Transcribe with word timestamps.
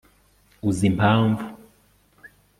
uzi 0.67 0.83
impamvu 0.91 1.45